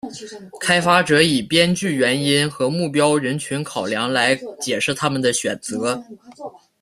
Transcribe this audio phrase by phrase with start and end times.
[0.59, 6.03] 开发者以编剧原因和目标人群考量来解释他们的选择。